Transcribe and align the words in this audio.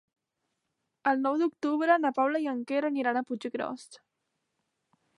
El 1.11 1.21
nou 1.25 1.37
d'octubre 1.41 1.99
na 2.05 2.13
Paula 2.21 2.43
i 2.47 2.51
en 2.57 2.65
Quer 2.73 2.83
aniran 2.91 3.21
a 3.23 3.27
Puiggròs. 3.31 3.89